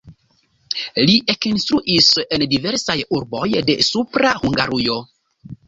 [1.09, 2.09] Li ekinstruis
[2.39, 5.01] en diversaj urboj de Supra Hungarujo.